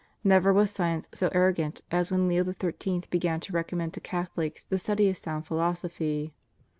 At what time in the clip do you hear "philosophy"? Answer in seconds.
5.45-6.33